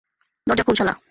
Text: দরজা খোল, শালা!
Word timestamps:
দরজা 0.47 0.63
খোল, 0.63 0.75
শালা! 0.75 0.93